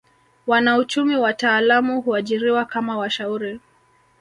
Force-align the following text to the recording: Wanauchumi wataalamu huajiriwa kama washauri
Wanauchumi 0.47 1.15
wataalamu 1.15 2.01
huajiriwa 2.01 2.65
kama 2.65 2.97
washauri 2.97 3.59